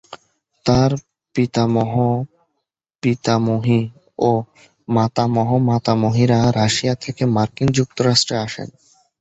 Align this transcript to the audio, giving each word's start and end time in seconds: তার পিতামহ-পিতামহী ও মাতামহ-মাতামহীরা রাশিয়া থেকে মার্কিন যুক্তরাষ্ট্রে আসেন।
তার 0.65 0.91
পিতামহ-পিতামহী 1.35 2.01
ও 4.19 4.31
মাতামহ-মাতামহীরা 4.87 6.39
রাশিয়া 6.59 6.93
থেকে 7.03 7.23
মার্কিন 7.35 7.67
যুক্তরাষ্ট্রে 7.77 8.35
আসেন। 8.37 8.69